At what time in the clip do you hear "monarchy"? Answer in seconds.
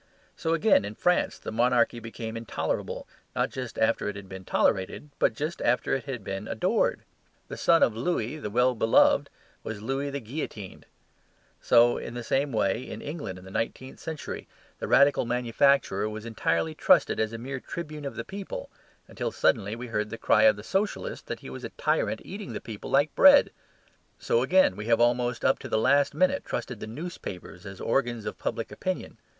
1.51-1.99